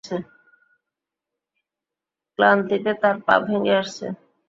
ক্লান্তিতে 2.39 2.91
তাঁর 3.01 3.15
পা 3.25 3.35
ভেঙে 3.45 3.73
আসছে। 3.81 4.05